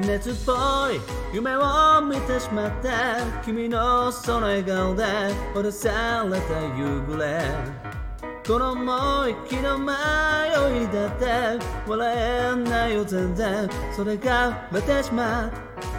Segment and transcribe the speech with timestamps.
[0.00, 0.52] 熱っぽ
[0.92, 1.00] い。
[1.32, 2.88] 夢を見てしまって
[3.44, 5.04] 君のその笑顔で
[5.54, 7.40] 脅された夕暮れ。
[8.46, 13.68] この思い気の迷いだって笑えないよ全然。
[13.94, 15.50] それがまてしまっ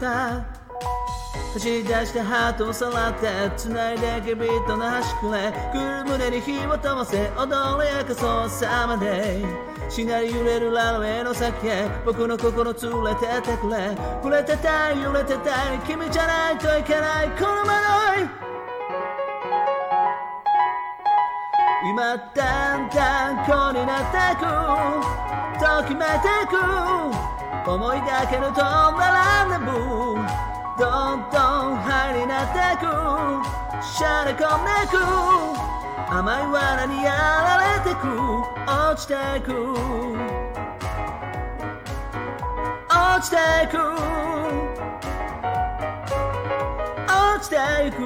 [0.00, 0.63] た。
[1.54, 9.44] 走り出してハートをさらって繋いできびとな端くれ来る胸に火を灯せ踊り明かそうさまで。
[9.88, 11.88] しなり揺れるランウェイの先へ。
[12.04, 13.94] 僕の心連れてってくれ。
[14.20, 15.78] 触れてたい揺れてたい。
[15.86, 17.28] 君じゃないといけない。
[17.38, 18.28] この惑い
[21.88, 24.42] 今だんだんこになってく。
[25.62, 26.18] ときめて
[26.50, 27.70] く。
[27.70, 30.86] 思いだけの飛んだランダムど
[31.16, 32.86] んどんハイになってく。
[33.80, 34.98] しゃれ込んでく。
[36.10, 38.08] 甘い罠にやられてく。
[38.66, 39.14] 落ちて
[39.46, 39.52] く。
[42.90, 43.36] 落ちて
[43.70, 43.78] く。
[47.06, 47.54] 落ちて
[47.86, 47.98] いく。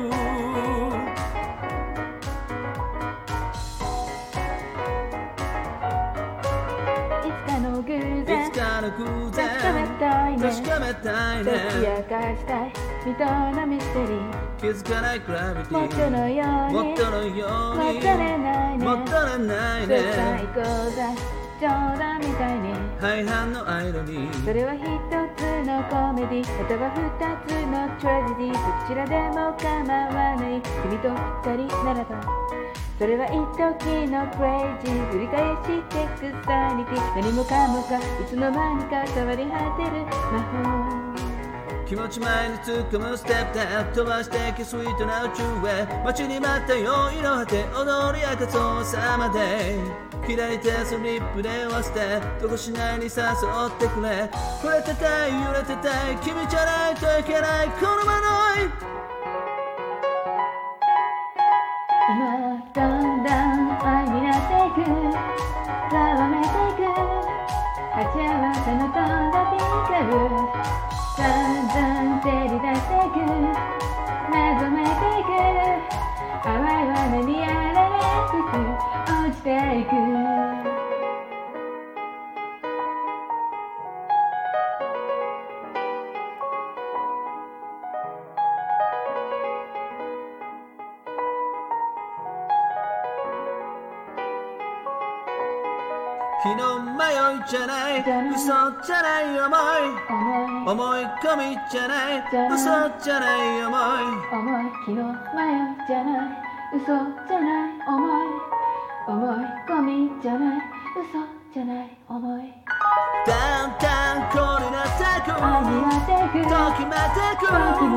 [7.24, 7.96] いつかの偶い
[8.27, 9.47] 然つかの偶然
[10.41, 12.72] 確かめたいね解きね明かしたい。
[13.05, 15.80] 未踏なミステリー気づかないグラビティ。
[15.80, 16.75] 元のように。
[16.75, 17.84] もっとのように。
[17.84, 18.84] もったれないね。
[18.84, 20.97] もったれないね行こうぜ
[21.61, 22.72] 冗談みたいに。
[23.00, 24.28] 廃反の間に。
[24.45, 24.80] それは一
[25.36, 26.62] つのコメディ。
[26.62, 27.00] または二
[27.47, 28.52] つのトラジディ。
[28.52, 30.62] どちらでも構わない。
[30.62, 31.11] 君と
[31.48, 32.14] 二人ならば
[32.98, 43.64] それは一時のクレイジー繰り返してくサニティ何もかもがいつの間にか変わり果てる魔法気持ち前に突っ込むステップで
[43.95, 50.08] 飛ばしてきスイートな宇宙へ待ちに待った用意の果て踊り明かそうさまで。
[50.27, 52.00] 左手スリップで合わせて
[52.42, 53.12] どこしないに誘っ
[53.78, 54.28] てくれ。
[54.61, 58.27] 触れてたい揺れてたい君じゃないといけないこの惑
[58.61, 58.89] い
[62.11, 62.17] 今
[62.73, 64.80] だんだん愛になっていく
[65.91, 66.80] ざわめていく
[67.92, 70.11] 鉢合わせの飛んだピカル
[71.18, 73.17] だんだん照り出していく
[74.30, 75.29] 目覚めていく。
[76.45, 78.57] 淡い罠にやられつつ
[79.11, 79.47] 落ちて
[79.80, 80.17] いく。
[96.40, 98.00] 日の迷いじゃない。
[98.30, 98.46] 嘘
[98.86, 99.90] じゃない思い。
[100.70, 102.22] 思い込みじゃない。
[102.54, 103.80] 嘘じゃない思い。
[104.32, 106.38] 重い気の迷いじゃない。
[106.76, 106.86] 嘘
[107.26, 108.38] じゃない思い。
[109.08, 110.62] 思い込みじゃない。
[110.94, 112.55] 嘘じゃない思い。
[113.26, 115.34] だんだんこになってく。
[115.34, 116.46] 愛になっていく。
[116.46, 116.94] ときめ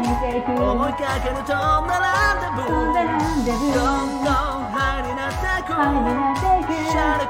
[0.02, 0.58] いてく。
[0.58, 2.94] 思いかける飛んだラどん
[4.23, 6.21] どんハイになってく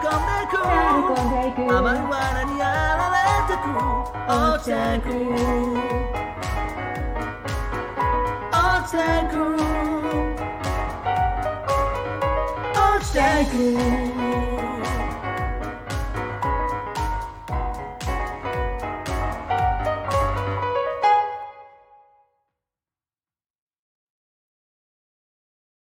[0.08, 2.66] 込んでいく甘い罠にや
[2.98, 3.66] られてく
[4.28, 5.08] 落ちてく
[8.52, 9.36] 落ちてく
[12.74, 13.20] 落ちて
[14.26, 14.31] く